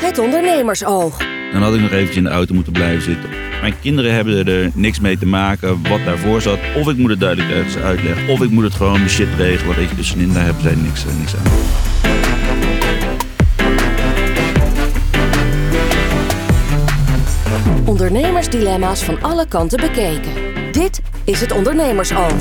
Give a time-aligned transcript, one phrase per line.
[0.00, 1.18] Het ondernemersoog.
[1.52, 3.30] Dan had ik nog eventjes in de auto moeten blijven zitten.
[3.60, 6.58] Mijn kinderen hebben er niks mee te maken wat daarvoor zat.
[6.76, 8.28] Of ik moet het duidelijk uitleggen.
[8.28, 9.76] Of ik moet het gewoon de shit regelen.
[9.76, 11.42] Weet je, tussenin, daar hebben zij niks, eh, niks aan.
[17.84, 20.32] Ondernemersdilemma's van alle kanten bekeken.
[20.72, 22.34] Dit is het ondernemersoog.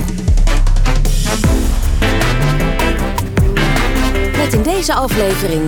[4.37, 5.61] Met in deze aflevering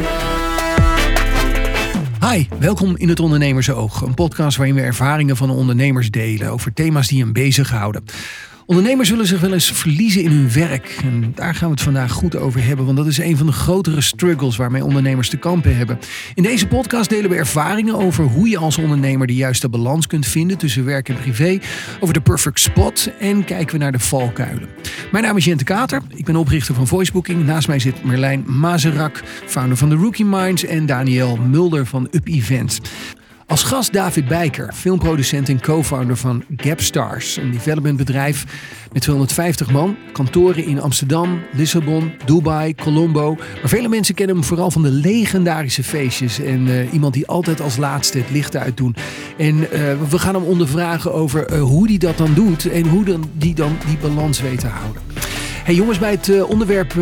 [2.32, 4.02] Hi, welkom in het Ondernemersoog.
[4.02, 8.04] Een podcast waarin we ervaringen van ondernemers delen over thema's die hen bezighouden.
[8.68, 10.98] Ondernemers zullen zich wel eens verliezen in hun werk.
[11.04, 13.52] En daar gaan we het vandaag goed over hebben, want dat is een van de
[13.52, 16.00] grotere struggles waarmee ondernemers te kampen hebben.
[16.34, 20.26] In deze podcast delen we ervaringen over hoe je als ondernemer de juiste balans kunt
[20.26, 21.60] vinden tussen werk en privé,
[22.00, 24.70] over de perfect spot en kijken we naar de valkuilen.
[25.12, 27.46] Mijn naam is Jente Kater, ik ben oprichter van Voicebooking.
[27.46, 32.28] Naast mij zit Merlijn Mazerak, founder van de Rookie Minds en Daniel Mulder van Up
[32.28, 32.80] Events.
[33.48, 38.46] Als gast David Bijker, filmproducent en co-founder van Gapstars, een developmentbedrijf
[38.92, 43.36] met 250 man, kantoren in Amsterdam, Lissabon, Dubai, Colombo.
[43.36, 47.62] Maar vele mensen kennen hem vooral van de legendarische feestjes en uh, iemand die altijd
[47.62, 48.96] als laatste het licht uitdoen.
[49.38, 49.68] En uh,
[50.10, 53.56] we gaan hem ondervragen over uh, hoe hij dat dan doet en hoe dan, die
[53.56, 55.02] dan die balans weet te houden.
[55.64, 56.94] Hey jongens, bij het onderwerp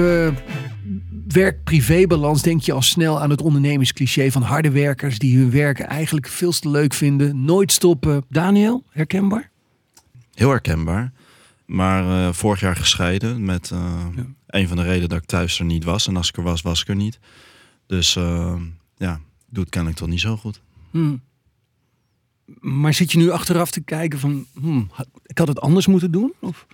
[1.35, 6.27] werk-privé-balans denk je al snel aan het ondernemingscliché van harde werkers die hun werk eigenlijk
[6.27, 8.25] veel te leuk vinden, nooit stoppen.
[8.29, 9.49] Daniel, herkenbaar?
[10.33, 11.11] Heel herkenbaar.
[11.65, 14.25] Maar uh, vorig jaar gescheiden met uh, ja.
[14.47, 16.07] een van de redenen dat ik thuis er niet was.
[16.07, 17.19] En als ik er was, was ik er niet.
[17.85, 18.61] Dus uh,
[18.97, 19.19] ja,
[19.49, 20.61] doe het kennelijk toch niet zo goed.
[20.91, 21.21] Hmm.
[22.59, 24.91] Maar zit je nu achteraf te kijken van, hmm,
[25.25, 26.33] ik had het anders moeten doen?
[26.39, 26.65] Of?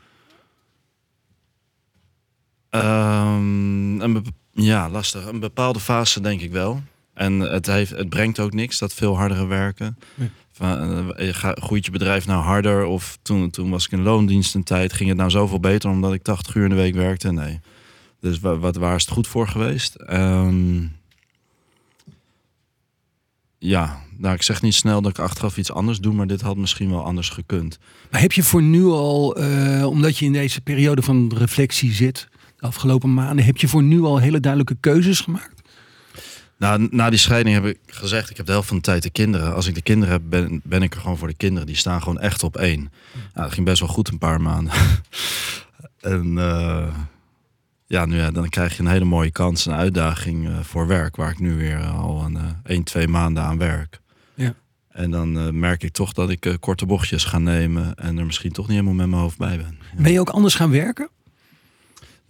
[2.70, 5.26] Um, een ja, lastig.
[5.26, 6.82] Een bepaalde fase denk ik wel.
[7.14, 9.98] En het, heeft, het brengt ook niks, dat veel hardere werken.
[10.52, 12.86] Van, uh, groeit je bedrijf nou harder?
[12.86, 16.14] Of toen, toen was ik in loondienst een tijd, ging het nou zoveel beter omdat
[16.14, 17.32] ik 80 uur in de week werkte?
[17.32, 17.60] Nee.
[18.20, 19.96] Dus wat, waar is het goed voor geweest?
[20.10, 20.96] Um,
[23.58, 26.58] ja, nou, ik zeg niet snel dat ik achteraf iets anders doe, maar dit had
[26.58, 27.80] misschien wel anders gekund.
[28.12, 32.28] Maar heb je voor nu al, uh, omdat je in deze periode van reflectie zit,
[32.62, 35.62] de afgelopen maanden, heb je voor nu al hele duidelijke keuzes gemaakt?
[36.58, 39.10] Nou, na die scheiding heb ik gezegd, ik heb de helft van de tijd de
[39.10, 39.56] kinderen.
[39.56, 41.68] Als ik de kinderen heb, ben, ben ik er gewoon voor de kinderen.
[41.68, 42.80] Die staan gewoon echt op één.
[43.14, 44.74] Nou, dat ging best wel goed een paar maanden.
[46.02, 46.88] en uh,
[47.86, 51.16] ja, nu ja, dan krijg je een hele mooie kans, een uitdaging uh, voor werk.
[51.16, 54.00] Waar ik nu weer al een uh, 1, 2 maanden aan werk.
[54.34, 54.54] Ja.
[54.90, 57.96] En dan merk ik toch dat ik korte bochtjes ga nemen.
[57.96, 59.78] En er misschien toch niet helemaal met mijn hoofd bij ben.
[59.96, 60.02] Ja.
[60.02, 61.10] Ben je ook anders gaan werken?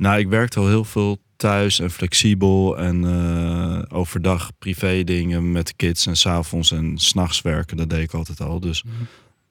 [0.02, 5.68] Nou, ik werkte al heel veel thuis en flexibel en uh, overdag privé dingen met
[5.68, 7.78] de kids en s'avonds en s'nachts werken.
[7.78, 8.60] Dat deed ik altijd al.
[8.60, 8.92] Dus mm.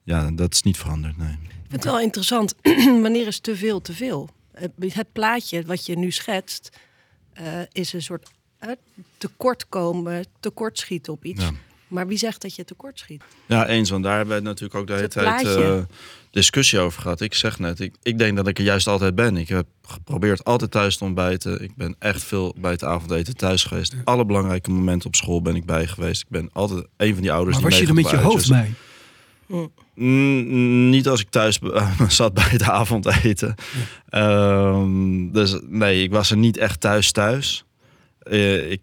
[0.03, 1.17] ja, dat is niet veranderd.
[1.17, 1.31] Nee.
[1.31, 2.55] Ik vind het wel interessant.
[3.05, 4.29] Wanneer is te veel te veel?
[4.79, 6.69] Het plaatje wat je nu schetst
[7.39, 8.71] uh, is een soort uh,
[9.17, 11.43] tekortkomen, tekortschieten op iets.
[11.43, 11.51] Ja.
[11.91, 13.23] Maar wie zegt dat je tekort schiet?
[13.45, 13.89] Ja, eens.
[13.89, 15.77] Want daar hebben we natuurlijk ook de hele tijd uh,
[16.29, 17.21] discussie over gehad.
[17.21, 19.37] Ik zeg net, ik, ik denk dat ik er juist altijd ben.
[19.37, 21.63] Ik heb geprobeerd altijd thuis te ontbijten.
[21.63, 23.95] Ik ben echt veel bij het avondeten thuis geweest.
[24.03, 26.21] Alle belangrijke momenten op school ben ik bij geweest.
[26.21, 28.49] Ik ben altijd een van die ouders maar die was je er met je hoofd
[28.49, 28.73] bij?
[29.95, 31.59] Mm, niet als ik thuis
[32.07, 33.55] zat bij het avondeten.
[34.09, 34.69] Ja.
[34.69, 37.65] Um, dus nee, ik was er niet echt thuis thuis.
[38.29, 38.81] Uh, ik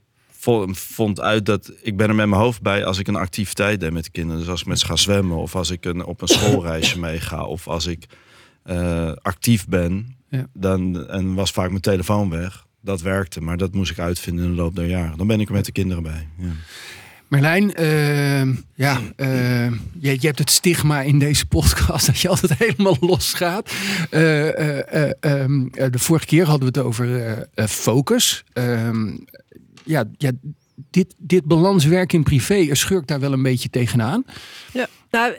[0.73, 3.93] vond uit dat ik ben er met mijn hoofd bij als ik een activiteit deed
[3.93, 4.41] met de kinderen.
[4.41, 7.45] Dus als ik met ze ga zwemmen of als ik een, op een schoolreisje meega
[7.45, 8.07] of als ik
[8.67, 10.47] uh, actief ben, ja.
[10.53, 12.67] dan en was vaak mijn telefoon weg.
[12.81, 15.19] Dat werkte, maar dat moest ik uitvinden in de loop der jaren.
[15.19, 16.29] Dan ben ik er met de kinderen bij.
[16.39, 16.51] Ja.
[17.29, 22.59] Marlijn, uh, ja, uh, je, je, hebt het stigma in deze podcast dat je altijd
[22.65, 23.71] helemaal los gaat.
[23.71, 24.21] Uh,
[25.91, 28.45] de vorige keer hadden we het over focus.
[29.89, 30.31] Ja, ja
[30.91, 34.25] dit, dit balanswerk in privé schurkt daar wel een beetje tegenaan.
[34.73, 35.35] Ja, nou,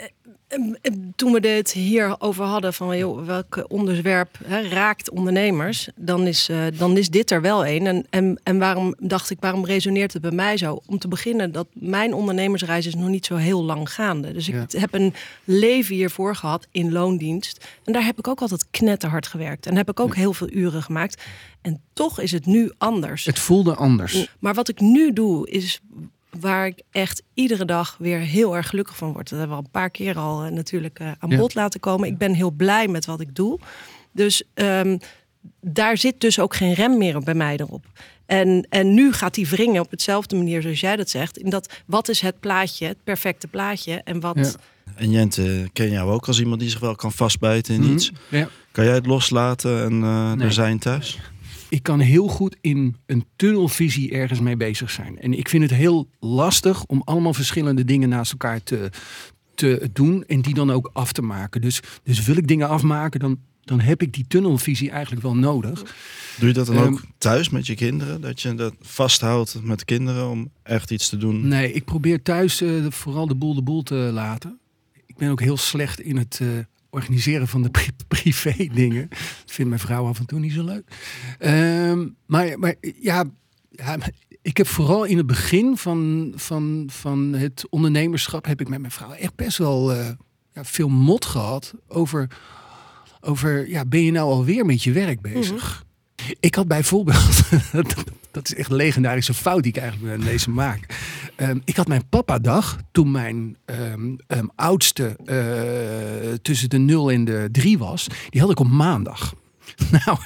[1.16, 6.50] toen we dit hier over hadden van joh, welk onderwerp hè, raakt ondernemers, dan is,
[6.50, 7.88] uh, dan is dit er wel een.
[7.88, 10.82] En, en, en waarom dacht ik, waarom resoneert het bij mij zo?
[10.86, 14.34] Om te beginnen, dat mijn ondernemersreis is nog niet zo heel lang gaande.
[14.34, 14.80] Dus ik ja.
[14.80, 15.14] heb een
[15.44, 17.68] leven hiervoor gehad in loondienst.
[17.84, 19.66] En daar heb ik ook altijd knetterhard gewerkt.
[19.66, 21.24] En heb ik ook heel veel uren gemaakt.
[21.62, 23.26] En toch is het nu anders.
[23.26, 24.28] Het voelde anders.
[24.40, 25.82] Maar wat ik nu doe, is
[26.40, 29.30] waar ik echt iedere dag weer heel erg gelukkig van word.
[29.30, 31.38] Dat hebben we al een paar keer al uh, natuurlijk uh, aan ja.
[31.38, 32.08] bod laten komen.
[32.08, 33.60] Ik ben heel blij met wat ik doe.
[34.12, 35.00] Dus um,
[35.62, 37.86] daar zit dus ook geen rem meer bij mij erop.
[38.26, 41.38] En, en nu gaat hij wringen op hetzelfde manier zoals jij dat zegt.
[41.38, 44.02] In dat, wat is het plaatje, het perfecte plaatje?
[44.04, 44.36] En wat...
[44.38, 44.52] Ja.
[44.96, 47.92] En Jente, ken jou ook als iemand die zich wel kan vastbijten in Mhm.
[47.94, 48.12] iets?
[48.30, 48.50] Ja.
[48.72, 50.46] Kan jij het loslaten en eh Nee.
[50.46, 51.20] er zijn thuis?
[51.70, 55.20] Ik kan heel goed in een tunnelvisie ergens mee bezig zijn.
[55.20, 58.90] En ik vind het heel lastig om allemaal verschillende dingen naast elkaar te,
[59.56, 61.62] te doen en die dan ook af te maken.
[61.62, 65.84] Dus, dus wil ik dingen afmaken, dan, dan heb ik die tunnelvisie eigenlijk wel nodig.
[66.40, 68.22] Doe je dat dan Ehm, ook thuis met je kinderen?
[68.22, 71.48] Dat je dat vasthoudt met kinderen om echt iets te doen?
[71.48, 74.60] Nee, ik probeer thuis eh, vooral de boel de boel te laten.
[75.06, 76.48] Ik ben ook heel slecht in het eh,
[76.90, 79.08] organiseren van de pri- privé dingen.
[79.10, 80.84] Dat vindt mijn vrouw af en toe niet zo leuk.
[81.40, 83.24] Ehm, maar, maar ja,
[84.42, 88.46] ik heb vooral in het begin van, van, van het ondernemerschap...
[88.46, 90.10] heb ik met mijn vrouw echt best wel eh,
[90.54, 92.28] ja, veel mot gehad over...
[93.22, 95.86] over ja, ben je nou alweer met je werk bezig?
[96.40, 97.42] Ik had bijvoorbeeld,
[98.40, 100.86] dat is echt een legendarische fout die ik eigenlijk met deze maak.
[101.36, 107.26] Ehm, ik had mijn papadag toen mijn ehm, ehm, oudste eh, tussen de 0 en
[107.26, 108.08] de 3 was.
[108.30, 109.34] Die had ik op maandag.
[110.06, 110.18] Nou,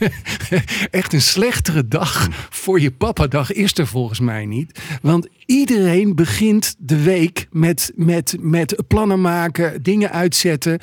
[0.92, 4.80] echt een slechtere dag voor je papadag is er volgens mij niet.
[5.02, 10.80] Want iedereen begint de week met, met, met plannen maken, dingen uitzetten.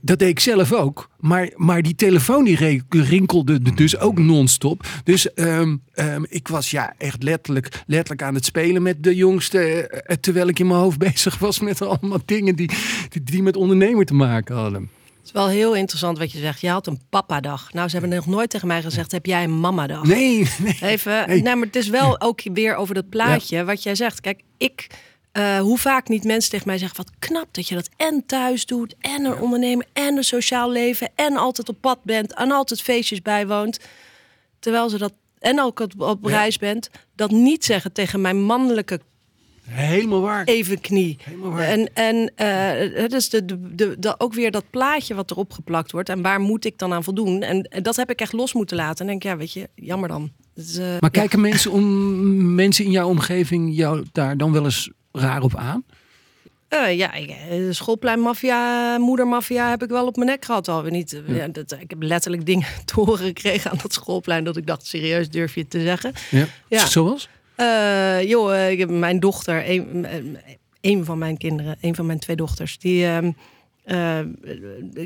[0.00, 1.10] Dat deed ik zelf ook.
[1.20, 4.86] Maar, maar die telefoon die rinkelde dus ook non-stop.
[5.04, 9.58] Dus ehm, ehm, ik was ja echt letterlijk, letterlijk aan het spelen met de jongste.
[9.58, 12.70] eh, terwijl ik in mijn hoofd bezig was met allemaal dingen die,
[13.08, 14.88] die, die met ondernemer te maken hadden.
[15.24, 16.60] Het is wel heel interessant wat je zegt.
[16.60, 17.72] Je had een papadag.
[17.72, 20.02] Nou, ze hebben nog nooit tegen mij gezegd, heb jij een mamadag?
[20.04, 20.78] Nee, nee.
[20.80, 21.42] Even, Nee.
[21.42, 21.54] nee.
[21.56, 24.20] maar het is wel ook weer over dat plaatje wat jij zegt.
[24.20, 24.86] Kijk, ik,
[25.32, 28.66] eh, hoe vaak niet mensen tegen mij zeggen: wat knap dat je dat en thuis
[28.66, 32.82] doet, en een ondernemer, en een sociaal leven, en altijd op pad bent, en altijd
[32.82, 33.78] feestjes bijwoont.
[34.58, 36.30] Terwijl ze dat, en ook op, op Ja.
[36.30, 39.00] reis bent, dat niet zeggen tegen mijn mannelijke
[39.68, 40.44] Helemaal waar.
[41.24, 41.62] Helemaal waar.
[41.62, 42.32] En, en
[43.02, 46.08] het is de, de, de, de- ook weer dat plaatje wat erop geplakt wordt.
[46.08, 47.42] En waar moet ik dan aan voldoen?
[47.42, 49.00] En dat heb ik echt los moeten laten.
[49.00, 50.32] En denk, ja, weet je, jammer dan.
[50.54, 51.08] Is, eh, Maar ja.
[51.08, 55.84] kijken mensen, om, mensen in jouw omgeving jou daar dan wel eens raar op aan?
[56.68, 57.10] Eh, ja,
[57.70, 61.22] schoolpleinmafia, moedermafia heb ik wel op mijn nek gehad alweer niet.
[61.26, 64.86] Ja, dat, ik heb letterlijk dingen te horen gekregen aan dat schoolplein dat ik dacht,
[64.86, 66.12] serieus durf je het te zeggen?
[66.30, 66.46] Ja.
[66.68, 66.86] Ja.
[66.86, 67.28] Zoals?
[67.56, 70.06] Eh, joh, eh, ik heb mijn dochter, een,
[70.80, 73.30] een van mijn kinderen, een van mijn twee dochters, die, ehm,
[73.84, 74.18] eh,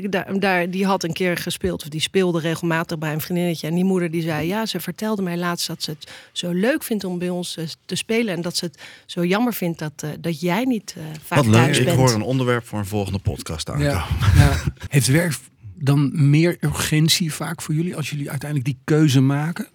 [0.09, 3.67] daar, daar, die had een keer gespeeld, of die speelde regelmatig bij een vriendinnetje.
[3.67, 6.83] En die moeder die zei, ja, ze vertelde mij laatst dat ze het zo leuk
[6.83, 8.35] vindt om bij ons eh, te spelen.
[8.35, 11.47] En dat ze het zo jammer vindt dat, eh, dat jij niet eh, vaak Wat
[11.47, 11.97] leuk, ik bent.
[11.97, 13.91] hoor een onderwerp voor een volgende podcast aankomen.
[13.91, 14.05] Ja.
[14.35, 14.57] ja.
[14.87, 15.33] Heeft werk
[15.75, 19.67] dan meer urgentie vaak voor jullie als jullie uiteindelijk die keuze maken?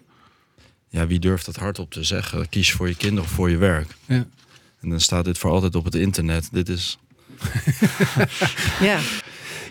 [0.95, 2.49] Ja, wie durft dat hardop te zeggen?
[2.49, 3.95] Kies voor je kinderen of voor je werk.
[4.05, 4.25] Ja.
[4.81, 6.49] En dan staat dit voor altijd op het internet.
[6.51, 6.97] Dit is...
[8.79, 8.99] Ja.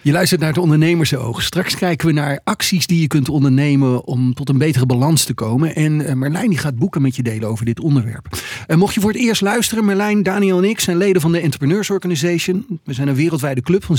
[0.02, 1.42] Je luistert naar het ondernemersoog.
[1.42, 5.34] Straks kijken we naar acties die je kunt ondernemen om tot een betere balans te
[5.34, 5.74] komen.
[5.74, 8.28] En eh, Merlijn die gaat boeken met je delen over dit onderwerp.
[8.66, 11.40] En mocht je voor het eerst luisteren, Merlijn, Daniel en ik zijn leden van de
[11.40, 12.80] Entrepreneurs Organization.
[12.84, 13.96] We zijn een wereldwijde club van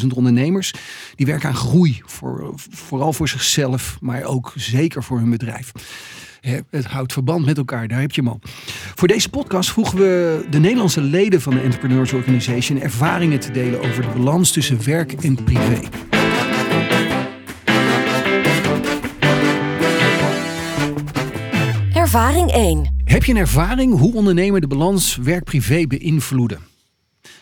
[0.00, 0.74] 17.000 ondernemers.
[1.14, 5.72] Die werken aan groei, voor, vooral voor zichzelf, maar ook zeker voor hun bedrijf.
[6.70, 8.40] Het houdt verband met elkaar, daar heb je hem al.
[8.94, 13.80] Voor deze podcast vroegen we de Nederlandse leden van de Entrepreneurs Organization ervaringen te delen
[13.80, 15.80] over de balans tussen werk en privé.
[21.94, 22.94] Ervaring 1.
[23.04, 26.58] Heb je een ervaring hoe ondernemen de balans werk-privé beïnvloeden?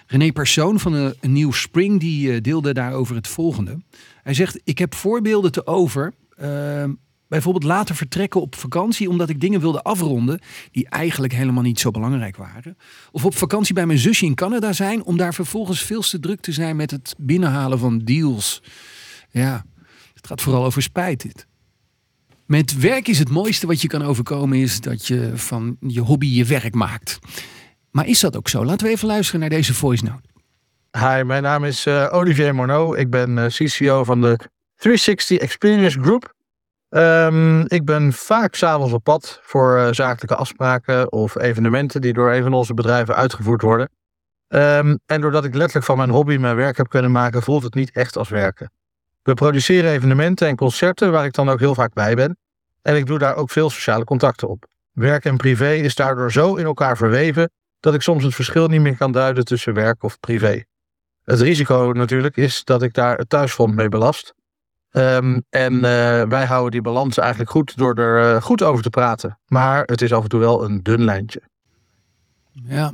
[0.07, 3.79] René Persoon van een, nieuw Spring die eh, deelde daarover het volgende.
[4.23, 6.13] Hij zegt: Ik heb voorbeelden te over.
[6.37, 6.85] eh,
[7.31, 11.91] bijvoorbeeld later vertrekken op vakantie omdat ik dingen wilde afronden die eigenlijk helemaal niet zo
[11.91, 12.77] belangrijk waren.
[13.11, 16.41] Of op vakantie bij mijn zusje in Canada zijn om daar vervolgens veel te druk
[16.41, 18.63] te zijn met het binnenhalen van deals.
[19.31, 19.65] Ja,
[20.15, 21.47] het gaat vooral over spijt dit.
[22.47, 26.27] Met werk is het mooiste wat je kan overkomen is dat je van je hobby
[26.27, 27.19] je werk maakt.
[27.91, 28.65] Maar is dat ook zo?
[28.65, 30.29] Laten we even luisteren naar deze voice note.
[30.99, 32.97] Hi, mijn naam is eh, Olivier Monod.
[32.97, 34.39] Ik ben eh, CCO van de
[34.77, 36.39] 360 Experience Group.
[36.91, 42.33] Ehm, ik ben vaak s'avonds op pad voor eh, zakelijke afspraken of evenementen die door
[42.33, 43.91] een van onze bedrijven uitgevoerd worden.
[44.49, 47.75] Ehm, en doordat ik letterlijk van mijn hobby mijn werk heb kunnen maken, voelt het
[47.75, 48.73] niet echt als werken.
[49.23, 52.37] We produceren evenementen en concerten waar ik dan ook heel vaak bij ben.
[52.83, 54.67] En ik doe daar ook veel sociale contacten op.
[54.93, 58.81] Werk en privé is daardoor zo in elkaar verweven dat ik soms het verschil niet
[58.81, 60.65] meer kan duiden tussen werk of privé.
[61.25, 64.35] Het risico natuurlijk is dat ik daar het thuisfront mee belast.
[64.91, 68.91] Ehm, en eh, wij houden die balans eigenlijk goed door er eh, goed over te
[68.91, 69.39] praten.
[69.47, 71.43] Maar het is af en toe wel een dun lijntje.
[72.53, 72.93] Ja.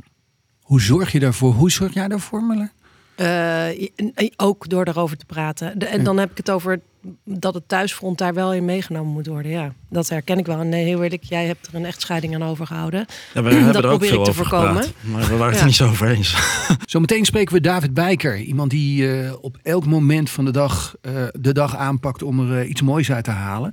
[0.61, 1.53] Hoe zorg je daarvoor?
[1.53, 2.71] Hoe zorg jij daarvoor, Muller?
[3.15, 3.89] Eh,
[4.35, 5.79] ook door erover te praten.
[5.79, 6.79] De, en dan heb ik het over
[7.23, 9.51] dat het thuisfront daar wel in meegenomen moet worden.
[9.51, 10.59] Ja, dat herken ik wel.
[10.59, 13.05] En nee, heel eerlijk, jij hebt er een echtscheiding aan overgehouden.
[13.33, 14.67] Ja, we hebben dat er ook probeer veel ik te voorkomen.
[14.83, 15.59] gepraat, Maar we waren het Ja.
[15.59, 16.35] er niet zo over eens.
[16.85, 18.37] Zometeen spreken we David Bijker.
[18.37, 22.59] Iemand die eh, op elk moment van de dag eh, de dag aanpakt om er
[22.59, 23.71] eh, iets moois uit te halen.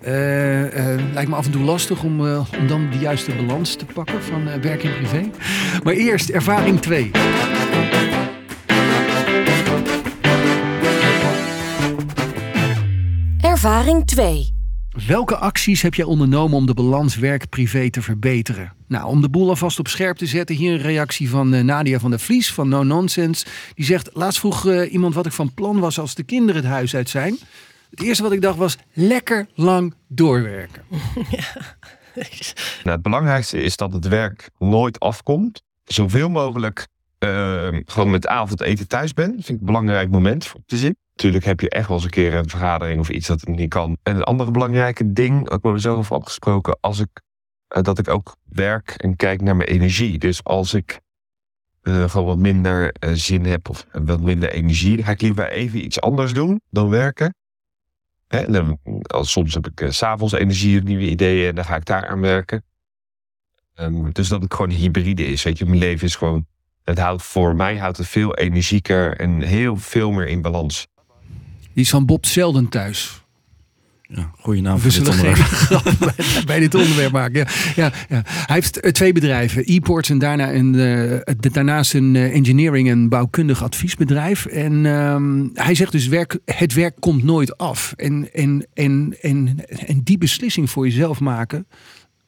[0.00, 3.74] Eh, eh, lijkt me af en toe lastig om, eh, om dan de juiste balans
[3.74, 5.30] te pakken van eh, werk en privé.
[5.84, 7.10] Maar eerst ervaring 2.
[13.64, 14.52] Ervaring 2.
[15.06, 18.72] Welke acties heb jij ondernomen om de balans werk-privé te verbeteren?
[18.88, 21.98] Nou, om de boel alvast op scherp te zetten, hier een reactie van eh, Nadia
[21.98, 23.46] van der Vlies van No Nonsense.
[23.74, 26.70] Die zegt, laatst vroeg eh, iemand wat ik van plan was als de kinderen het
[26.70, 27.38] huis uit zijn.
[27.90, 30.82] Het eerste wat ik dacht was, lekker lang doorwerken.
[32.84, 35.62] Nou, het belangrijkste is dat het werk nooit afkomt.
[35.84, 36.86] Zoveel mogelijk
[37.18, 39.26] eh, gewoon met avondeten thuis ben.
[39.26, 40.96] Dat vind ik een belangrijk moment voor te zien.
[41.14, 43.68] Natuurlijk heb je echt wel eens een keer een vergadering of iets dat het niet
[43.68, 43.96] kan.
[44.02, 47.22] En een andere belangrijke ding, ook met mezelf afgesproken, als ik,
[47.68, 50.18] eh, dat ik ook werk en kijk naar mijn energie.
[50.18, 51.00] Dus als ik
[51.82, 55.50] eh, gewoon wat minder eh, zin heb of wat minder energie, dan ga ik liever
[55.50, 57.34] even iets anders doen dan werken.
[58.28, 61.84] Hè, en als, soms heb ik s s'avonds energie nieuwe ideeën en dan ga ik
[61.84, 62.64] daar aan werken.
[63.74, 65.42] Ehm, dus dat het gewoon hybride is.
[65.42, 66.46] Weet je, mijn leven is gewoon.
[66.84, 70.86] Het houdt voor mij houdt het veel energieker en heel veel meer in balans.
[71.74, 73.22] Die is van Bob Selden thuis.
[74.08, 75.38] Ja, goede naam voor dit onderwerp.
[75.98, 76.14] bij,
[76.46, 77.34] bij dit onderwerp maken.
[77.40, 78.22] Ja, ja, ja.
[78.26, 79.62] Hij heeft eh, twee bedrijven.
[79.66, 84.46] E-ports en daarna een, eh, de- daarnaast een eh, engineering en bouwkundig adviesbedrijf.
[84.46, 87.92] En ehm, hij zegt dus, werk, het werk komt nooit af.
[87.96, 91.66] En, en, en, en, en die beslissing voor jezelf maken...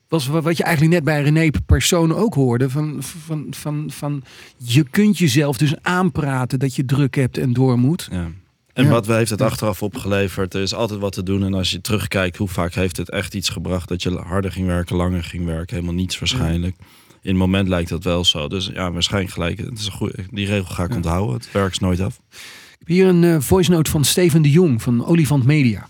[0.09, 2.71] was wa- wat je eigenlijk net bij René Persoon ook hoorde.
[2.71, 4.23] Van, van, van, van,
[4.57, 8.09] je kunt jezelf dus aanpraten dat je druk hebt en door moet.
[8.11, 8.29] Ja.
[8.77, 8.91] En Ja.
[8.91, 10.55] wat heeft het achteraf opgeleverd?
[10.55, 11.45] Er is altijd wat te doen.
[11.45, 14.67] En als je terugkijkt, hoe vaak heeft het echt iets gebracht dat je harder ging
[14.67, 15.75] werken, langer ging werken?
[15.75, 16.77] Helemaal niets waarschijnlijk.
[17.23, 18.49] In het moment lijkt dat wel zo.
[18.49, 19.59] Dus ja, waarschijnlijk gelijk.
[19.59, 21.35] Het is een goeie, die regel ga ik onthouden.
[21.35, 22.21] Het werkt is nooit af.
[22.31, 25.89] Ik heb hier een eh, voice note van Steven de Jong van Olifant Media.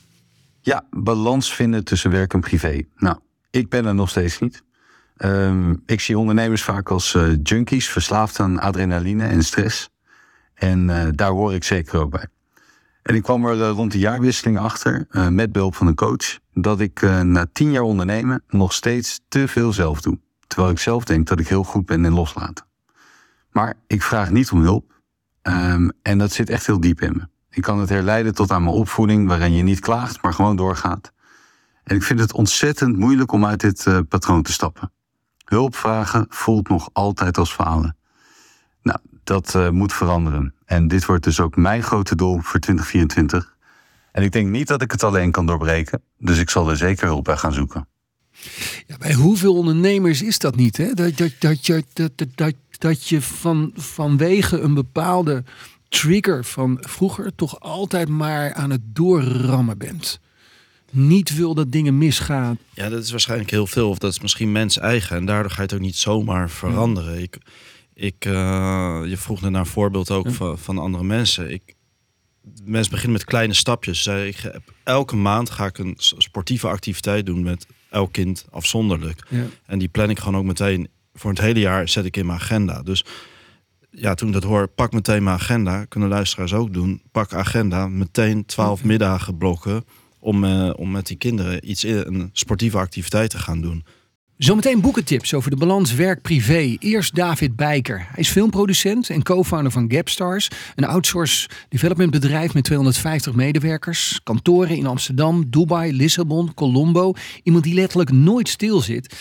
[0.61, 2.83] Ja, balans vinden tussen werk en privé.
[2.97, 3.17] Nou,
[3.51, 4.63] ik ben er nog steeds niet.
[5.17, 9.89] Ehm, ik zie ondernemers vaak als eh, junkies, verslaafd aan adrenaline en stress.
[10.55, 12.27] En eh, daar hoor ik zeker ook bij.
[13.07, 16.39] En ik kwam er eh, rond de jaarwisseling achter, eh, met behulp van een coach,
[16.55, 20.19] dat ik eh, na tien jaar ondernemen nog steeds te veel zelf doe.
[20.47, 22.67] Terwijl ik zelf denk dat ik heel goed ben in loslaten.
[23.51, 25.01] Maar ik vraag niet om hulp.
[25.43, 27.29] Ehm, en dat zit echt heel diep in me.
[27.51, 31.13] Ik kan het herleiden tot aan mijn opvoeding, waarin je niet klaagt, maar gewoon doorgaat.
[31.85, 34.93] En ik vind het ontzettend moeilijk om uit dit patroon te stappen.
[35.45, 37.97] Hulp vragen voelt nog altijd als falen.
[38.83, 40.56] Nou, dat moet veranderen.
[40.67, 43.57] En dit wordt dus ook mijn grote doel voor 2024.
[44.13, 46.03] En ik denk niet dat ik het alleen kan doorbreken.
[46.19, 47.89] Dus ik zal er zeker hulp bij gaan zoeken.
[48.87, 50.77] Ja, bij hoeveel ondernemers is dat niet?
[50.77, 50.95] Hè?
[50.95, 55.45] Dat, dat, dat, je, dat, dat, dat, dat je van, vanwege een bepaalde
[55.89, 60.21] trigger van vroeger toch altijd maar aan het doorrammen bent.
[60.91, 62.59] Niet wil dat dingen misgaan.
[62.75, 63.89] Ja, dat is waarschijnlijk heel veel.
[63.89, 65.17] Of dat is misschien mens eigen.
[65.17, 67.23] En daardoor ga je het ook niet zomaar veranderen.
[67.23, 67.39] Ik,
[67.97, 71.51] ik, eh, je vroeg net naar een voorbeeld ook van, van andere mensen.
[71.51, 71.75] Ik,
[72.65, 74.07] mensen beginnen met kleine stapjes.
[74.07, 79.27] Ik heb, elke maand ga ik een sportieve activiteit doen met elk kind afzonderlijk.
[79.29, 79.45] Ja.
[79.67, 82.39] En die plan ik gewoon ook meteen voor het hele jaar zet ik in mijn
[82.39, 82.83] agenda.
[82.83, 83.05] Dus
[83.91, 85.85] ja, toen ik dat hoor, pak meteen mijn agenda.
[85.85, 87.03] Kunnen luisteraars ook doen.
[87.13, 89.85] Pak agenda, meteen 12 middagen blokken.
[90.19, 93.85] Om, eh, om met die kinderen iets in een sportieve activiteit te gaan doen.
[94.39, 96.77] Zometeen boekentips over de balans werk-privé.
[96.79, 97.99] Eerst David Bijker.
[97.99, 100.51] Hij is filmproducent en co-founder van Gapstars.
[100.75, 104.21] Een outsource development bedrijf met 250 medewerkers.
[104.23, 107.13] Kantoren in Amsterdam, Dubai, Lissabon, Colombo.
[107.43, 109.17] Iemand die letterlijk nooit stil zit.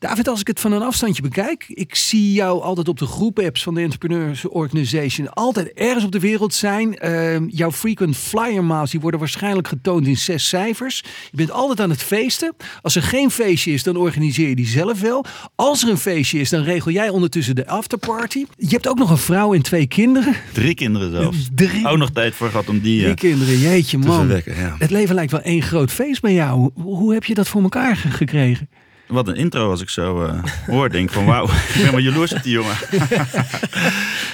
[0.00, 3.62] David, als ik het van een afstandje bekijk, ik zie jou altijd op de groep-apps
[3.62, 6.96] van de Entrepreneurs Organization altijd ergens op de wereld zijn.
[6.98, 11.04] Ehm, jouw frequent flyer miles die worden waarschijnlijk getoond in zes cijfers.
[11.30, 12.54] Je bent altijd aan het feesten.
[12.82, 15.24] Als er geen feestje is, dan organiseer je die zelf wel.
[15.54, 18.44] Als er een feestje is, dan regel jij ondertussen de afterparty.
[18.56, 20.34] Je hebt ook nog een vrouw en twee kinderen.
[20.52, 21.48] Drie kinderen zelfs.
[21.54, 24.28] Drie, Ook nog tijd voor gehad om die drie eh, kinderen, jeetje man.
[24.28, 24.76] Ja.
[24.78, 26.70] Het leven lijkt wel één groot feest bij jou.
[26.74, 28.68] Hoe, heb je dat voor elkaar ge- gekregen?
[29.10, 30.90] Wat een intro als ik zo eh, hoor.
[30.90, 32.76] Denk van wauw, ik ben wel jaloers op die jongen.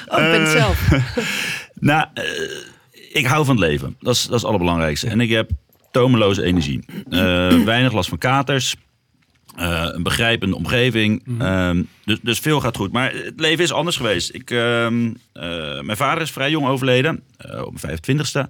[0.09, 0.89] Oh, ik ben het Eh, zelf.
[1.75, 2.25] Nou, eh,
[3.13, 3.97] ik hou van het leven.
[4.01, 5.07] Dat is, dat is het allerbelangrijkste.
[5.09, 5.51] En ik heb
[5.91, 6.85] tomeloze energie.
[7.65, 8.77] Weinig last van katers.
[9.57, 11.23] Een begrijpende omgeving.
[11.39, 12.93] Ehm, dus, dus veel gaat goed.
[12.93, 14.35] Maar het leven is anders geweest.
[14.35, 17.23] Ik, ehm, eh, mijn vader is vrij jong overleden.
[17.65, 18.49] op mijn 25ste.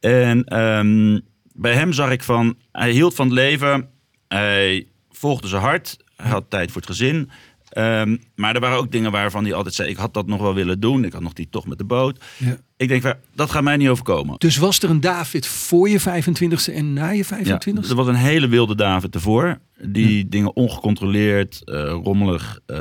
[0.00, 1.20] En ehm,
[1.52, 2.56] bij hem zag ik van...
[2.72, 3.88] Hij hield van het leven.
[4.28, 4.86] Hij
[5.24, 5.96] volgde zijn hart.
[6.16, 7.30] Hij had tijd voor het gezin.
[7.68, 9.88] Ehm, maar er waren ook dingen waarvan hij altijd zei...
[9.88, 11.04] ik had dat nog wel willen doen.
[11.04, 12.24] Ik had nog die tocht met de boot.
[12.36, 12.56] Ja.
[12.76, 14.34] Ik denk, dat gaat mij niet overkomen.
[14.38, 17.88] Dus was er een David voor je 25ste en na je Ja, 25ste?
[17.88, 19.58] er was een hele wilde David ervoor.
[19.82, 22.78] Die dingen ongecontroleerd, eh, rommelig, eh,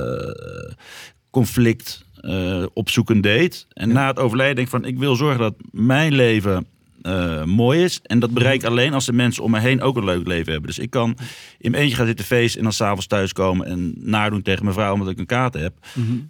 [1.30, 3.66] conflict eh, opzoekend deed.
[3.74, 4.86] En na het overlijden denk ik van...
[4.86, 6.68] ik wil zorgen dat mijn leven
[7.04, 8.00] eh, mooi is.
[8.04, 10.52] En dat bereik ik alleen als de mensen om me heen ook een leuk leven
[10.52, 10.70] hebben.
[10.70, 11.18] Dus ik kan
[11.60, 12.58] in mijn eentje gaan zitten feesten...
[12.58, 14.94] en dan s'avonds thuiskomen en nadoen tegen mijn vrouw...
[14.94, 15.74] omdat ik een kaart heb.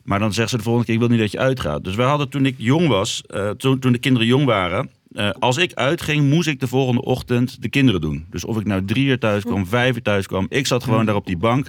[0.04, 0.96] Maar dan zegt ze de volgende keer...
[0.96, 1.84] ik wil niet dat je uitgaat.
[1.84, 3.24] Dus wij hadden toen ik jong was...
[3.28, 4.90] eh, toen, toen de kinderen jong waren...
[5.12, 8.26] eh, als ik uitging, moest ik de volgende ochtend de kinderen doen.
[8.30, 10.46] Dus of ik nou drie uur thuis kwam, vijf uur thuis kwam.
[10.50, 11.68] Ik zat gewoon daar op die bank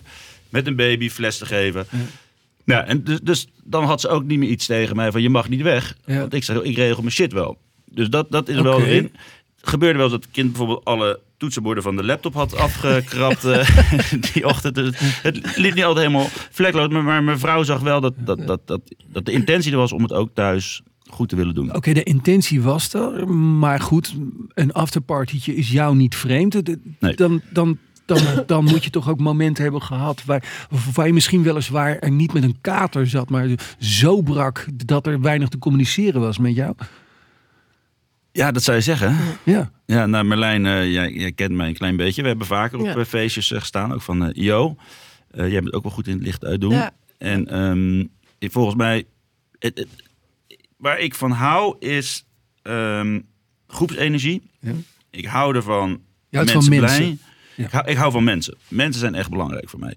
[0.49, 1.87] met een baby fles te geven.
[2.65, 5.31] Nou, en dus, dus dan had ze ook niet meer iets tegen mij van je
[5.31, 5.97] mag niet weg.
[6.07, 6.19] Ja.
[6.19, 7.59] Want ik zei, ik regel mijn shit wel.
[7.95, 8.81] Dus dat, dat is er wel.
[8.81, 9.11] Het
[9.73, 13.69] gebeurde wel eens dat het kind bijvoorbeeld alle toetsenborden van de laptop had afgekrapt eh,
[14.33, 14.75] die ochtend.
[14.75, 16.89] Dus het liep niet altijd helemaal vlekloos.
[16.89, 19.93] Maar, maar mijn vrouw zag wel dat, dat, dat, dat, dat de intentie er was
[19.93, 21.75] om het ook thuis goed te willen doen.
[21.75, 23.29] Oké, de intentie was er.
[23.29, 24.15] Maar goed,
[24.55, 26.67] een afterpartytje is jou niet vreemd.
[26.67, 27.15] De- Nee.
[27.15, 30.25] Dan, dan, dan, dan moet je toch ook momenten hebben gehad...
[30.25, 33.31] Waar, waar je misschien weliswaar er niet met een kater zat...
[33.31, 33.49] maar
[33.79, 36.75] zo brak dat er weinig te communiceren was met jou.
[38.37, 39.17] Ja, dat zou je zeggen.
[39.45, 39.71] Ja.
[39.87, 42.23] Ja, nou Merlijn, eh, jij, jij kent mij een klein beetje.
[42.23, 42.95] We hebben vaker op Ja.
[42.97, 44.77] eh, feestjes eh, gestaan, ook van eh IO.
[45.31, 46.71] Eh, jij bent ook wel goed in het licht uitdoen.
[46.73, 46.91] Ja.
[47.19, 48.01] En ehm,
[48.39, 49.05] ik- volgens mij,
[49.59, 49.89] het, het-
[50.77, 52.25] waar ik van hou is
[52.63, 53.21] ehm,
[53.67, 54.51] groepsenergie.
[54.61, 54.73] Ja.
[55.11, 55.89] Ik hou ervan
[56.29, 56.99] Je houdt mensen van blij.
[56.99, 57.21] mensen.
[57.57, 57.65] Ja.
[57.65, 58.57] Ik, hou, ik hou van mensen.
[58.69, 59.95] Mensen zijn echt belangrijk voor mij.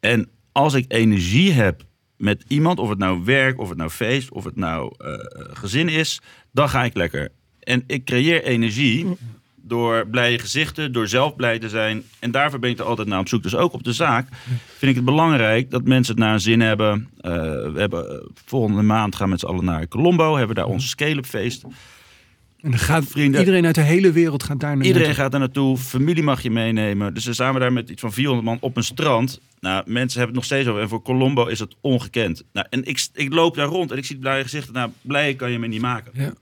[0.00, 1.82] En als ik energie heb
[2.16, 5.88] met iemand, of het nou werk, of het nou feest, of het nou eh, gezin
[5.88, 6.20] is,
[6.52, 7.28] dan ga ik lekker.
[7.70, 9.06] En ik creëer energie
[9.54, 12.02] door blije gezichten, door zelf blij te zijn.
[12.18, 13.42] En daarvoor ben ik er altijd naar op zoek.
[13.42, 14.28] Dus ook op de zaak
[14.76, 17.08] vind ik het belangrijk dat mensen het naar een zin hebben.
[17.20, 17.32] Eh,
[17.72, 20.88] we hebben eh, volgende maand gaan we met z'n allen naar Colombo, hebben daar ons
[20.88, 21.62] scale-up feest.
[21.62, 23.40] En dan gaat Vrienden.
[23.40, 26.50] iedereen uit de hele wereld gaat daar naar Iedereen gaat daar naartoe, familie mag je
[26.50, 27.14] meenemen.
[27.14, 29.40] Dus dan staan we daar met iets van 400 man op een strand.
[29.60, 30.82] Nou, mensen hebben het nog steeds over.
[30.82, 32.42] En voor Colombo is het ongekend.
[32.52, 34.74] Nou, en ik, ik loop daar rond en ik zie blije gezichten.
[34.74, 36.12] Nou, blij kan je me niet maken.
[36.14, 36.32] Ja.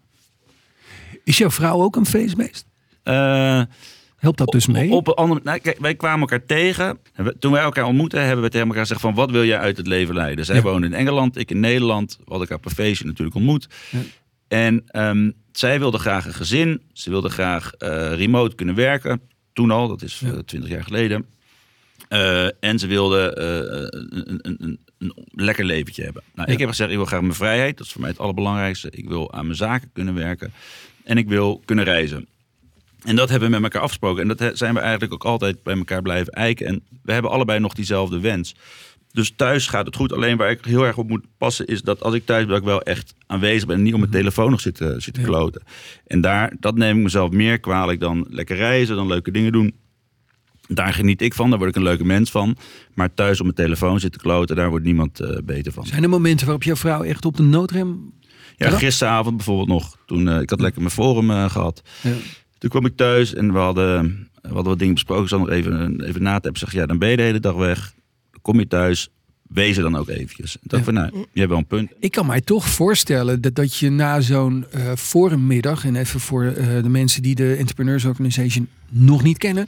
[1.29, 2.67] Is jouw vrouw ook een feestbeest?
[3.03, 3.62] Eh,
[4.17, 4.91] Helpt dat dus mee?
[4.91, 6.99] Op een andere, nou, kijk, wij kwamen elkaar tegen.
[7.38, 9.14] Toen wij elkaar ontmoetten, hebben we tegen elkaar gezegd van...
[9.14, 10.45] wat wil jij uit het leven leiden?
[10.45, 10.62] Zij Ja.
[10.62, 12.11] woonde in Engeland, ik in Nederland.
[12.17, 13.69] We hadden elkaar op een feestje natuurlijk ontmoet.
[13.91, 13.99] Ja.
[14.49, 16.83] En ehm, zij wilde graag een gezin.
[16.93, 19.21] Ze wilde graag eh, remote kunnen werken.
[19.53, 20.43] Toen al, dat is Ja.
[20.47, 21.27] twintig jaar geleden.
[22.09, 26.23] Eh, en ze wilde eh, een, een, een, een, lekker leventje hebben.
[26.35, 26.55] Nou, Ja.
[26.55, 27.77] Ik heb gezegd, ik wil graag mijn vrijheid.
[27.77, 28.91] Dat is voor mij het allerbelangrijkste.
[28.91, 30.53] Ik wil aan mijn zaken kunnen werken.
[31.09, 32.27] En ik wil kunnen reizen.
[33.05, 34.23] En dat hebben we met elkaar afgesproken.
[34.23, 36.66] En dat zijn we eigenlijk ook altijd bij elkaar blijven eiken.
[36.66, 38.55] En we hebben allebei nog diezelfde wens.
[39.12, 40.12] Dus thuis gaat het goed.
[40.12, 42.59] Alleen waar ik heel erg op moet passen is dat als ik thuis ben, dat
[42.59, 43.77] ik wel echt aanwezig ben.
[43.77, 45.62] En niet op mijn telefoon nog zit, te- zit te kloten.
[46.07, 49.75] En daar, dat neem ik mezelf meer kwalijk dan lekker reizen, dan leuke dingen doen.
[50.68, 52.57] Daar geniet ik van, daar word ik een leuke mens van.
[52.94, 55.87] Maar thuis op mijn telefoon zitten kloten, daar wordt niemand eh, beter van.
[55.87, 58.12] Zijn er momenten waarop jouw vrouw echt op de noodrem...
[58.59, 59.97] Ja, gisteravond bijvoorbeeld nog.
[60.07, 61.83] Toen, eh, ik had lekker mijn forum eh, gehad.
[62.03, 62.11] Ja.
[62.59, 64.03] Toen kwam ik thuis en we hadden,
[64.42, 65.23] we hadden wat dingen besproken.
[65.23, 66.61] Ik zat nog even, even na te hebben.
[66.61, 67.92] Zeg, ja, dan ben je de hele dag weg.
[68.31, 69.09] Dan kom je thuis.
[69.49, 70.55] Wees er dan ook eventjes.
[70.55, 70.92] En dacht Ja.
[70.92, 71.90] van, nou, je hebt wel een punt.
[72.01, 75.85] Ik kan mij toch voorstellen dat, dat je na zo'n eh forummiddag...
[75.85, 76.42] en even voor
[76.83, 79.64] de mensen die de Entrepreneurs Organization nog niet kennen...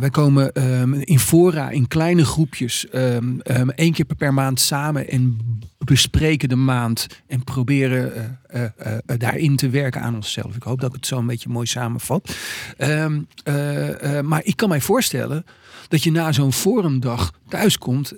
[0.00, 2.88] wij komen ehm, in fora, in kleine groepjes...
[2.88, 5.38] ehm, één keer per maand samen en
[5.84, 7.06] bespreken de maand...
[7.26, 8.14] en proberen
[8.46, 10.56] eh, eh, eh, daarin te werken aan onszelf.
[10.56, 12.36] Ik hoop dat het zo een beetje mooi samenvat.
[12.76, 15.44] Ehm, eh, eh, maar ik kan mij voorstellen
[15.88, 18.12] dat je na zo'n forumdag thuiskomt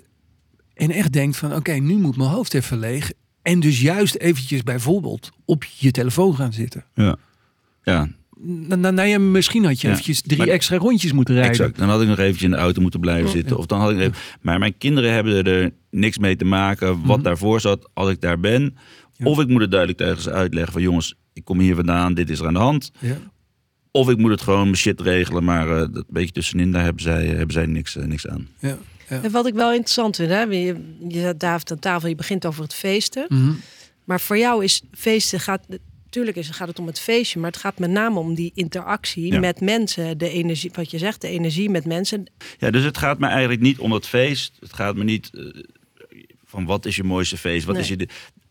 [0.73, 3.11] en echt denkt van oké, nu moet mijn hoofd even leeg.
[3.41, 6.85] En dus juist eventjes bijvoorbeeld op je telefoon gaan zitten.
[6.93, 7.15] Ja.
[7.83, 8.07] Ja,
[8.41, 11.51] Nou, ja, misschien had je Ja, eventjes drie maar- extra rondjes moeten rijden.
[11.51, 11.77] exact.
[11.77, 13.51] Dan had ik nog eventjes in de auto moeten blijven zitten.
[13.51, 13.57] Ja.
[13.57, 17.05] Of dan had ik even, maar mijn kinderen hebben er niks mee te maken.
[17.05, 18.61] Wat daarvoor zat, als ik daar ben.
[18.63, 18.71] Mhm.
[19.13, 19.25] Ja.
[19.25, 20.81] Of ik moet het duidelijk tegen ze uitleggen van...
[20.81, 22.91] jongens, ik kom hier vandaan, dit is er aan de hand.
[22.99, 23.17] Ja.
[23.91, 25.43] Of ik moet het gewoon shit regelen.
[25.43, 28.47] Maar eh, dat beetje tussenin, daar hebben zij, hebben zij niks, eh, niks aan.
[28.59, 28.77] Ja.
[29.07, 30.41] En wat ik wel interessant vind, hè?
[30.41, 30.75] je,
[31.07, 33.25] je zat David aan tafel, je begint over het feesten.
[33.29, 33.51] Mhm.
[34.03, 35.65] Maar voor jou is feesten gaat.
[36.17, 38.51] Natuurlijk tuurlijk is, gaat het om het feestje, maar het gaat met name om die
[38.55, 39.39] interactie Ja.
[39.39, 42.31] met mensen, de energie, wat je zegt, de energie met mensen.
[42.57, 44.57] Ja, dus het gaat me eigenlijk niet om dat feest.
[44.59, 45.61] Het gaat me niet eh,
[46.45, 47.83] van wat is je mooiste feest, wat Nee.
[47.83, 47.97] is je...
[47.97, 48.07] De,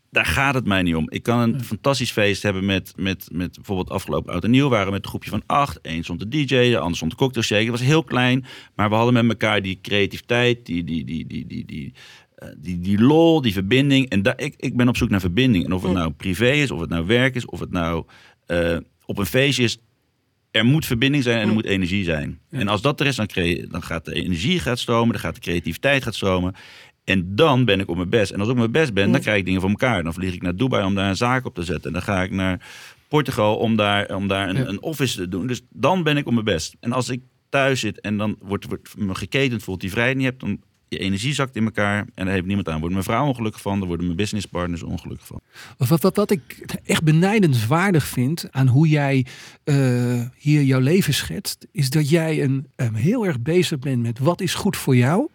[0.09, 1.09] daar gaat het mij niet om.
[1.09, 4.91] Ik kan een fantastisch feest hebben met, met, met bijvoorbeeld afgelopen oud en nieuw waren
[4.91, 5.79] met een groepje van acht.
[5.81, 7.61] Eén stond de DJ, de ander stond de cocktail shake.
[7.61, 11.45] Het was heel klein, maar we hadden met elkaar die creativiteit, die, die, die, die,
[11.47, 11.93] die, die,
[12.57, 14.09] die, die lol, die verbinding.
[14.09, 15.65] En daar, ik, ik ben op zoek naar verbinding.
[15.65, 18.05] En of het nou privé is, of het nou werk is, of het nou
[18.45, 19.77] eh, op een feestje is.
[20.51, 22.39] Er moet verbinding zijn en er moet energie zijn.
[22.49, 23.27] En als dat er is, dan,
[23.69, 26.55] dan gaat de energie gaat stromen, dan gaat de creativiteit gaat stromen.
[27.03, 28.31] En dan ben ik op mijn best.
[28.31, 30.03] En als ik op mijn best ben, dan krijg ik dingen voor elkaar.
[30.03, 31.85] Dan vlieg ik naar Dubai om daar een zaak op te zetten.
[31.85, 32.67] En dan ga ik naar
[33.07, 34.65] Portugal om daar, om daar een, Ja.
[34.65, 35.47] een office te doen.
[35.47, 36.75] Dus dan ben ik op mijn best.
[36.79, 40.25] En als ik thuis zit en dan wordt, wordt me geketend voelt die vrijheid niet
[40.25, 42.79] hebt, dan je energie zakt in elkaar en daar heeft niemand aan.
[42.79, 45.41] Wordt mijn vrouw ongelukkig van, daar worden mijn businesspartners ongelukkig van.
[45.77, 49.25] Wat, wat, wat, ik echt benijdenswaardig vind aan hoe jij
[49.63, 54.19] eh, hier jouw leven schetst, is dat jij een, een heel erg bezig bent met
[54.19, 55.29] wat is goed voor jou.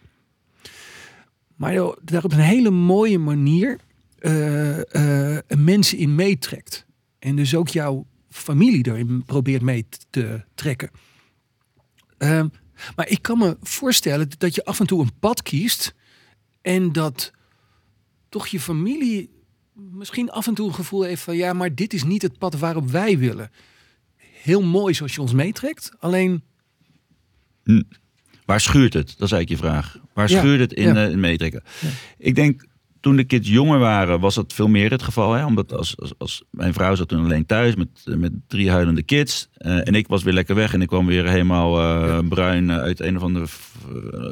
[1.55, 3.79] Maar daar op een hele mooie manier
[4.19, 6.85] eh, eh, mensen in meetrekt.
[7.19, 10.89] En dus ook jouw familie erin probeert mee te trekken.
[12.17, 12.47] Ehm,
[12.95, 15.93] maar ik kan me voorstellen dat je af en toe een pad kiest
[16.61, 17.31] en dat
[18.29, 19.29] toch je familie
[19.73, 22.59] misschien af en toe een gevoel heeft van ja, maar dit is niet het pad
[22.59, 23.51] waarop wij willen.
[24.17, 26.43] Heel mooi zoals je ons meetrekt, alleen
[28.45, 29.07] Waar schuurt het?
[29.17, 29.97] Dat is eigenlijk je vraag.
[30.13, 31.05] Waar Ja, schuurt het in, ja.
[31.05, 31.63] eh, in meetrekken?
[32.17, 32.65] Ik denk,
[33.03, 35.33] toen de kids jonger waren, was dat veel meer het geval.
[35.33, 35.45] Hè?
[35.45, 39.49] Omdat als, als, als mijn vrouw zat toen alleen thuis met, met drie huilende kids.
[39.53, 42.99] eh, en ik was weer lekker weg en ik kwam weer helemaal eh, bruin uit
[42.99, 44.31] een of ander eh,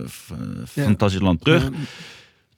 [0.74, 0.84] Ja.
[0.84, 1.70] fantastisch land terug.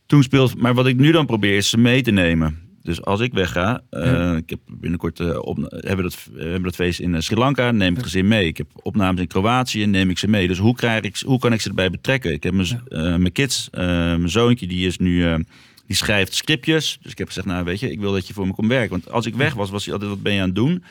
[0.05, 2.57] Toen speelt, maar wat ik nu dan probeer is ze mee te nemen.
[2.81, 3.81] Dus als ik wegga,
[4.37, 7.89] ik heb binnenkort op, hebben, we dat, we hebben dat feest in Sri Lanka, neem
[7.89, 8.47] ik het gezin mee.
[8.47, 10.47] Ik heb opnames in Kroatië, neem ik ze mee.
[10.47, 12.31] Dus hoe, krijg ik, hoe kan ik ze erbij betrekken?
[12.31, 12.81] Ik heb mijn,
[13.21, 15.43] mijn kids, mijn zoontje, die is nu,
[15.93, 16.97] die schrijft scriptjes.
[17.01, 18.89] Dus ik heb gezegd, nou weet je, ik wil dat je voor me komt werken.
[18.89, 20.83] Want als ik weg was, was hij altijd, wat ben je aan het doen?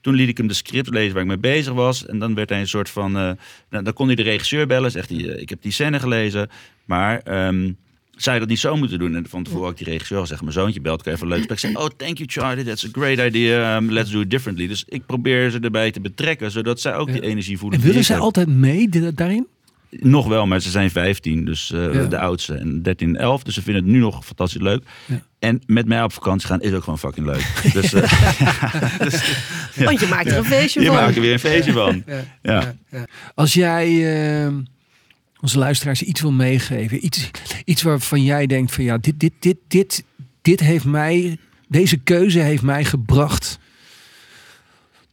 [0.00, 2.06] Toen liet ik hem de script lezen waar ik mee bezig was.
[2.06, 3.16] En dan werd hij een soort van.
[3.16, 3.30] eh,
[3.70, 4.90] nou, dan kon hij de regisseur bellen.
[4.90, 6.48] Zegt hij: eh, Ik heb die scène gelezen.
[6.84, 7.72] Maar ehm,
[8.10, 9.14] zou je dat niet zo moeten doen?
[9.16, 11.02] En van tevoren had ik die regisseur gezegd: Mijn zoontje belt.
[11.02, 11.80] Kan even een leuk gesprek zeggen.
[11.80, 12.64] Oh, thank you, Charlie.
[12.64, 13.76] That's a great idea.
[13.76, 14.66] Um, let's do it differently.
[14.66, 16.50] Dus ik probeer ze erbij te betrekken.
[16.50, 17.78] Zodat zij ook die energie voelen.
[17.78, 19.46] en willen ik zij altijd mee da- daarin?
[19.90, 22.04] Nog wel, maar ze zijn 15, dus eh, Ja.
[22.04, 22.54] de oudste.
[22.54, 24.82] En 13 en 11, dus ze vinden het nu nog fantastisch leuk.
[25.06, 25.22] Ja.
[25.38, 27.52] En met mij op vakantie gaan is ook gewoon fucking leuk.
[27.72, 29.42] dus eh, dus
[29.76, 30.94] Want je maakt er een feestje je van.
[30.96, 32.02] maakt er weer een feestje van.
[32.06, 32.74] Ja, Ja.
[32.90, 33.04] ja.
[33.34, 33.86] Als jij
[34.46, 34.52] eh,
[35.40, 37.30] onze luisteraars iets wil meegeven, iets,
[37.64, 40.04] iets waarvan jij denkt van ja, dit, dit, dit, dit,
[40.42, 43.58] dit heeft mij, deze keuze heeft mij gebracht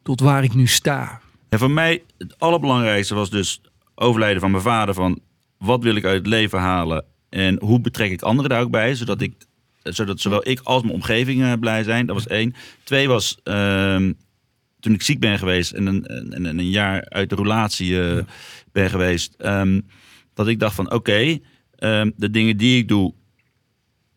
[0.03, 1.21] tot waar ik nu sta.
[1.49, 3.61] En voor mij, het allerbelangrijkste was dus
[3.95, 4.93] overlijden van mijn vader.
[4.93, 5.19] Van
[5.57, 7.05] wat wil ik uit het leven halen?
[7.29, 8.95] En hoe betrek ik anderen daar ook bij?
[8.95, 9.33] Zodat, ik,
[9.83, 12.05] zodat zowel ik als mijn omgeving eh, blij zijn.
[12.05, 12.53] Dat was één.
[12.83, 14.13] Twee was, ehm,
[14.79, 18.23] toen ik ziek ben geweest en een, en, en een jaar uit de relatie eh,
[18.71, 19.33] ben geweest.
[19.37, 19.81] ehm,
[20.33, 21.39] dat ik dacht van oké,
[21.75, 23.13] ehm, de dingen die ik doe,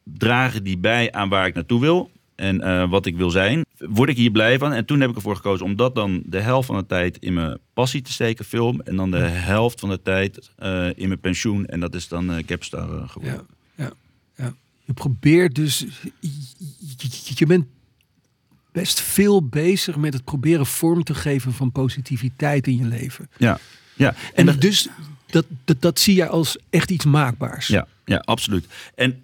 [0.04, 2.10] dragen die bij aan waar ik naartoe wil.
[2.34, 3.64] En eh, wat ik wil zijn.
[3.78, 4.72] Word ik hier blij van?
[4.72, 7.34] En toen heb ik ervoor gekozen om dat dan de helft van de tijd in
[7.34, 8.80] mijn passie te steken, film.
[8.80, 11.66] En dan de helft van de tijd eh, in mijn pensioen.
[11.66, 13.46] En dat is dan eh Capstar eh, geworden.
[13.74, 13.92] Ja, ja,
[14.44, 14.54] ja.
[14.84, 15.84] Je probeert dus,
[17.34, 17.66] je, bent
[18.72, 23.30] best veel bezig met het proberen vorm te geven van positiviteit in je leven.
[23.36, 23.58] Ja,
[23.94, 24.14] ja.
[24.34, 24.88] En dat- dus
[25.26, 27.66] dat, dat, dat zie jij als echt iets maakbaars.
[27.66, 28.66] Ja, ja, absoluut.
[28.94, 29.22] En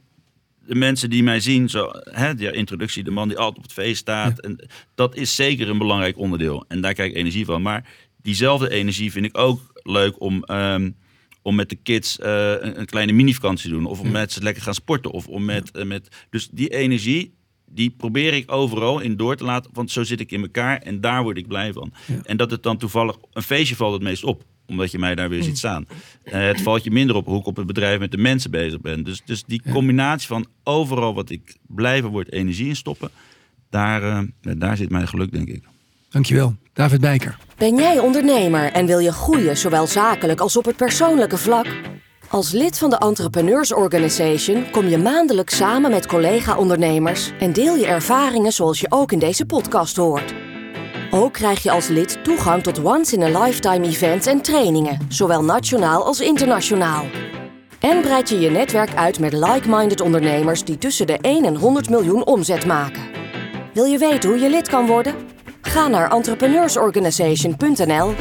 [0.66, 3.72] de mensen die mij zien, zo, hè, die introductie, de man die altijd op het
[3.72, 6.64] feest staat, en dat is zeker een belangrijk onderdeel.
[6.68, 7.62] En daar krijg ik energie van.
[7.62, 7.88] Maar
[8.22, 10.90] diezelfde energie vind ik ook leuk om, ehm,
[11.42, 13.86] om met de kids eh, een, een kleine mini-vakantie te doen.
[13.86, 15.10] Of om met ze lekker gaan sporten.
[15.10, 17.34] Of om met, eh, met, dus die energie,
[17.66, 19.70] die probeer ik overal in door te laten.
[19.74, 21.92] Want zo zit ik in elkaar en daar word ik blij van.
[22.22, 25.28] En dat het dan toevallig, een feestje valt het meest op omdat je mij daar
[25.28, 25.86] weer ziet staan.
[26.22, 28.80] Eh, het valt je minder op hoe ik op het bedrijf met de mensen bezig
[28.80, 29.04] ben.
[29.04, 33.10] Dus, dus die combinatie van overal wat ik blijven word energie in stoppen.
[33.70, 35.62] Daar, eh, daar zit mijn geluk, denk ik.
[36.10, 37.36] Dankjewel, David Bijker.
[37.56, 41.66] Ben jij ondernemer en wil je groeien, zowel zakelijk als op het persoonlijke vlak?
[42.28, 47.86] Als lid van de Entrepreneurs Organization kom je maandelijks samen met collega-ondernemers en deel je
[47.86, 50.43] ervaringen zoals je ook in deze podcast hoort.
[51.14, 57.06] Ook krijg je als lid toegang tot once-in-a-lifetime events en trainingen, zowel nationaal als internationaal.
[57.80, 61.90] En breid je je netwerk uit met like-minded ondernemers die tussen de 1 en 100
[61.90, 63.02] miljoen omzet maken.
[63.74, 65.14] Wil je weten hoe je lid kan worden?
[65.60, 68.14] Ga naar entrepreneursorganization.nl.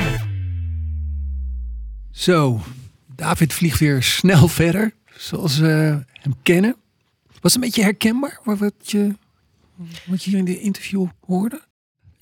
[2.12, 2.60] Zo,
[3.16, 6.76] David vliegt weer snel verder, zoals we hem kennen.
[7.42, 9.16] Was het een beetje herkenbaar wat je,
[10.06, 11.62] wat je hier in de interview hoorde?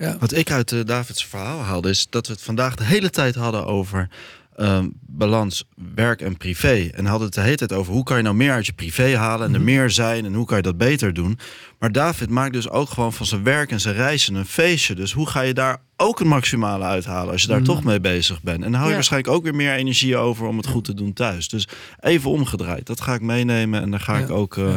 [0.01, 0.17] Ja.
[0.19, 3.35] Wat ik uit uh, Davids verhaal haalde is dat we het vandaag de hele tijd
[3.35, 4.09] hadden over
[4.55, 5.63] ehm, balans
[5.95, 6.89] werk en privé.
[6.93, 9.17] En hadden het de hele tijd over hoe kan je nou meer uit je privé
[9.17, 11.39] halen en er meer zijn en hoe kan je dat beter doen.
[11.79, 14.95] Maar David maakt dus ook gewoon van zijn werk en zijn reizen een feestje.
[14.95, 18.41] Dus hoe ga je daar ook een maximale uithalen als je daar toch mee bezig
[18.41, 18.57] bent.
[18.63, 18.95] En dan hou je Ja.
[18.95, 21.49] waarschijnlijk ook weer meer energie over om het goed te doen thuis.
[21.49, 21.67] Dus
[21.99, 22.85] even omgedraaid.
[22.85, 24.75] Dat ga ik meenemen en dan ga ik ook eh.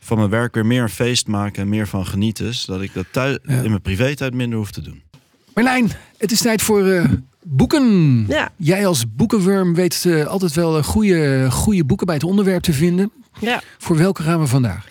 [0.00, 2.54] Van mijn werk weer meer een feest maken en meer van genieten.
[2.54, 3.60] Zodat ik dat thuis Ja.
[3.62, 5.02] in mijn privé-tijd minder hoef te doen.
[5.54, 7.04] Marlijn, het is tijd voor eh,
[7.42, 8.24] boeken.
[8.28, 8.50] Ja.
[8.56, 12.72] Jij als boekenworm weet eh, altijd wel eh, goede, goede boeken bij het onderwerp te
[12.72, 13.10] vinden.
[13.40, 13.62] Ja.
[13.78, 14.86] Voor welke gaan we vandaag?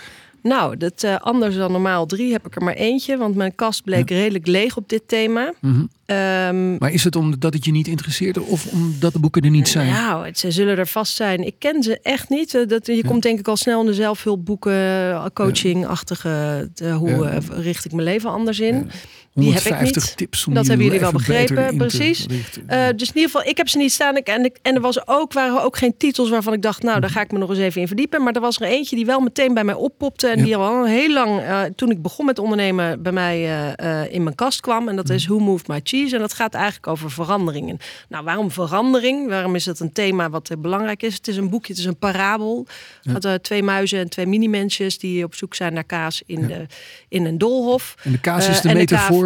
[0.48, 3.18] Nou, dat, eh, anders dan normaal drie heb ik er maar eentje.
[3.18, 5.54] Want mijn kast bleek redelijk leeg op dit thema.
[5.62, 5.86] Mhm.
[6.06, 9.68] Ehm, Maar is het omdat het je niet interesseert of omdat de boeken er niet
[9.68, 9.92] zijn?
[9.92, 11.46] Nou, ze zullen er vast zijn.
[11.46, 12.54] Ik ken ze echt niet.
[12.56, 14.74] Eh, Dat, je komt denk ik al snel in de zelfhulpboeken,
[15.12, 16.70] eh, coaching-achtige.
[16.98, 18.90] Hoe richt ik mijn leven anders in?
[19.36, 20.18] Die heb ik 150 niet.
[20.18, 22.26] tips om Dat hebben jullie wel begrepen, precies.
[22.68, 24.18] Eh, dus in ieder geval, ik heb ze niet staan.
[24.18, 27.00] Ik, en, ik, en er was ook, waren ook geen titels waarvan ik dacht, nou,
[27.00, 28.24] daar ga ik me nog eens even in verdiepen.
[28.24, 30.28] Maar er was er eentje die wel meteen bij mij oppopte.
[30.28, 30.44] En Ja.
[30.44, 34.36] die al heel lang, eh, toen ik begon met ondernemen, bij mij eh, in mijn
[34.36, 34.88] kast kwam.
[34.90, 36.16] En dat is Who Moved My Cheese.
[36.16, 37.78] En dat gaat eigenlijk over veranderingen.
[38.10, 39.30] Nou, waarom verandering?
[39.30, 41.14] Waarom is dat een thema wat belangrijk is?
[41.16, 42.66] Het is een boekje, het is een parabel.
[43.02, 46.48] Het gaat, eh, twee muizen en twee mini-mensjes die op zoek zijn naar kaas in,
[46.48, 46.66] de,
[47.10, 47.96] in een doolhof.
[48.04, 48.78] En de kaas is de en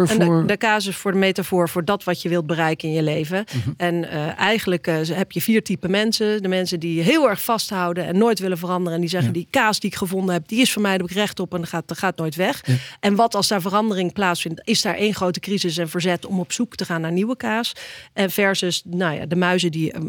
[0.08, 3.02] en de- kaas is voor de metafoor voor dat wat je wilt bereiken in je
[3.02, 3.44] leven.
[3.54, 3.70] Mhm.
[3.76, 6.42] En eh, eigenlijk eh, heb je vier typen mensen.
[6.42, 8.94] De mensen die heel erg vasthouden en nooit willen veranderen.
[8.94, 9.34] En die zeggen, Ja.
[9.34, 11.54] die kaas die ik gevonden heb, die is voor mij, daar heb ik recht op
[11.54, 12.60] en dat gaat, dat gaat nooit weg.
[12.66, 12.74] Ja.
[13.00, 16.52] En wat als daar verandering plaatsvindt, is daar één grote crisis en verzet om op
[16.52, 17.72] zoek te gaan naar nieuwe kaas.
[18.12, 20.00] En versus nou ja, de muizen die eh,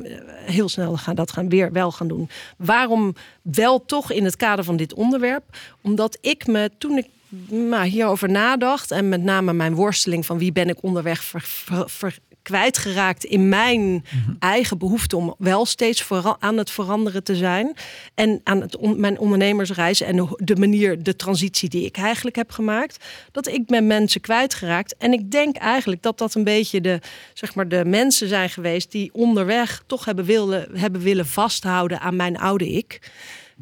[0.45, 2.30] heel snel gaan dat gaan weer wel gaan doen.
[2.58, 5.43] Waarom wel toch in het kader van dit onderwerp?
[5.82, 7.06] Omdat ik me toen ik
[7.70, 11.89] maar hierover nadacht en met name mijn worsteling van wie ben ik onderweg ver, ver-
[11.89, 14.06] ver- kwijtgeraakt in mijn
[14.39, 16.08] eigen behoefte om wel steeds
[16.39, 17.74] aan het veranderen te zijn
[18.15, 22.36] en aan het on- mijn ondernemersreis en de- de manier, de transitie die ik eigenlijk
[22.36, 26.82] heb gemaakt, dat ik ben mensen kwijtgeraakt en ik denk eigenlijk dat dat een beetje
[26.82, 27.00] de
[27.34, 32.15] zeg maar de mensen zijn geweest die onderweg toch hebben willen hebben willen vasthouden aan
[32.15, 33.12] mijn oude ik.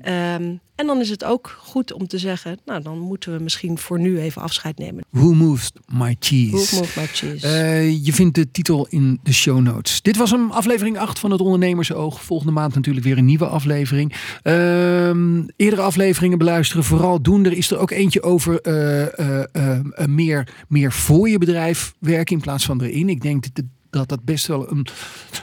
[0.02, 3.78] Ehm, en dan is het ook goed om te zeggen, nou dan moeten we misschien
[3.78, 5.04] voor nu even afscheid nemen.
[5.10, 6.76] Who Moved My Cheese?
[6.76, 7.48] Move my cheese.
[7.48, 10.02] Eh, je vindt de titel in de show notes.
[10.02, 12.24] Dit was hem, aflevering 8 van het Ondernemersoog.
[12.24, 14.14] Volgende maand natuurlijk weer een nieuwe aflevering.
[14.42, 17.46] Ehm, eerdere afleveringen beluisteren, vooral doen.
[17.46, 22.42] Er is er ook eentje over eh, eh, meer, meer voor je bedrijf werken in
[22.42, 23.10] plaats van erin.
[23.10, 24.88] Ik denk dat dat dat best wel een,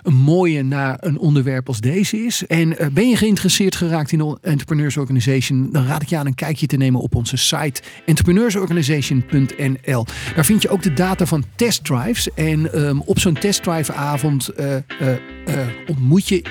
[0.02, 2.46] een mooie naar een onderwerp als deze is.
[2.46, 6.34] En eh, ben je geïnteresseerd geraakt in Entrepreneurs Organization, dan raad ik je aan een
[6.34, 10.06] kijkje te nemen op onze site entrepreneursorganization.nl.
[10.34, 12.34] Daar vind je ook de data van testdrives.
[12.34, 14.82] En ehm, op zo'n testdrive-avond eh, eh,
[15.46, 16.42] eh, ontmoet je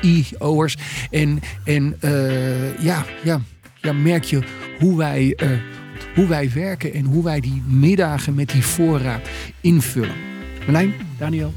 [0.00, 0.76] IO'ers.
[1.10, 1.96] En, en
[2.80, 3.40] ja, ja,
[3.80, 4.42] ja, merk je
[4.78, 5.38] hoe wij,
[6.14, 9.28] hoe wij werken en hoe wij die middagen met die voorraad
[9.60, 10.28] invullen.
[10.64, 11.52] Marlijn, Daniel,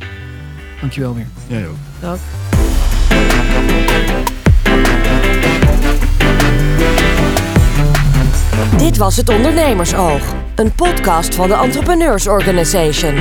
[0.79, 1.27] dankjewel weer.
[1.47, 1.75] Jij ook.
[1.99, 2.19] Dank.
[8.77, 10.21] Dit was het Ondernemersoog,
[10.55, 13.13] een podcast van de Entrepreneurs Organization.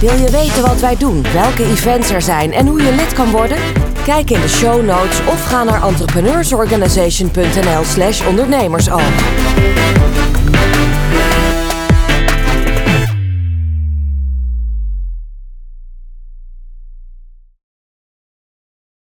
[0.00, 3.30] Wil je weten wat wij doen, welke events er zijn en hoe je lid kan
[3.30, 3.56] worden?
[4.04, 9.10] Kijk in de show notes of ga naar entrepreneursorganization.nl/slash ondernemersoog.